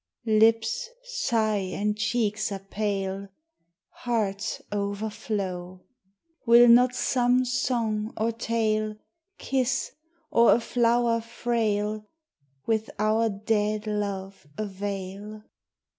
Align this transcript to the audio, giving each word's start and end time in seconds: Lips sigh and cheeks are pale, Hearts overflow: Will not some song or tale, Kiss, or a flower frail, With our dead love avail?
Lips 0.25 0.89
sigh 1.03 1.57
and 1.73 1.95
cheeks 1.95 2.51
are 2.51 2.57
pale, 2.57 3.27
Hearts 3.89 4.59
overflow: 4.71 5.81
Will 6.43 6.67
not 6.67 6.95
some 6.95 7.45
song 7.45 8.11
or 8.17 8.31
tale, 8.31 8.95
Kiss, 9.37 9.91
or 10.31 10.55
a 10.55 10.59
flower 10.59 11.21
frail, 11.21 12.07
With 12.65 12.89
our 12.97 13.29
dead 13.29 13.85
love 13.85 14.47
avail? 14.57 15.43